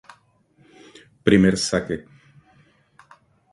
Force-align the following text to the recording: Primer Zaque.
Primer 1.27 1.55
Zaque. 1.67 1.95